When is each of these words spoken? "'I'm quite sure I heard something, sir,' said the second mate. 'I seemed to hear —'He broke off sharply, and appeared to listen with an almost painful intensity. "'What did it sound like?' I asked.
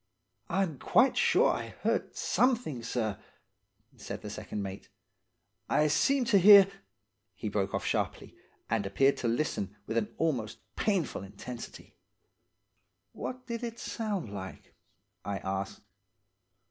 "'I'm 0.49 0.79
quite 0.79 1.15
sure 1.15 1.51
I 1.51 1.75
heard 1.83 2.15
something, 2.15 2.81
sir,' 2.81 3.19
said 3.95 4.23
the 4.23 4.31
second 4.31 4.63
mate. 4.63 4.89
'I 5.69 5.89
seemed 5.89 6.25
to 6.29 6.39
hear 6.39 6.65
—'He 7.35 7.49
broke 7.49 7.75
off 7.75 7.85
sharply, 7.85 8.35
and 8.67 8.87
appeared 8.87 9.15
to 9.17 9.27
listen 9.27 9.75
with 9.85 9.97
an 9.97 10.11
almost 10.17 10.57
painful 10.75 11.21
intensity. 11.21 11.93
"'What 13.11 13.45
did 13.45 13.61
it 13.63 13.77
sound 13.79 14.33
like?' 14.33 14.73
I 15.23 15.37
asked. 15.37 15.81